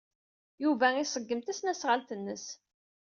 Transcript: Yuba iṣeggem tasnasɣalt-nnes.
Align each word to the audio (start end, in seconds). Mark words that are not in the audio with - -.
Yuba 0.63 0.87
iṣeggem 0.95 1.41
tasnasɣalt-nnes. 1.41 2.45